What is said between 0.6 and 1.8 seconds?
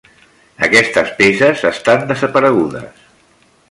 Aquestes peces